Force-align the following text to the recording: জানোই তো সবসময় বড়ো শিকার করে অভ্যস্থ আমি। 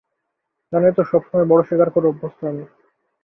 জানোই 0.73 0.93
তো 0.97 1.03
সবসময় 1.03 1.47
বড়ো 1.47 1.63
শিকার 1.63 1.89
করে 1.91 2.05
অভ্যস্থ 2.07 2.39
আমি। 2.43 2.63